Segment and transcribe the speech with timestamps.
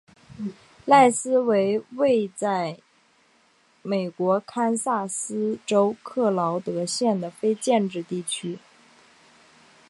[0.83, 2.79] 赖斯为位在
[3.83, 8.57] 美国堪萨斯州克劳德县的非建制地区。